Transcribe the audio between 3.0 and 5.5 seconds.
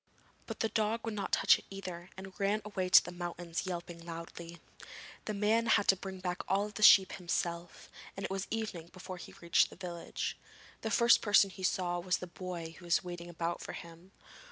the mountains, yelping loudly. The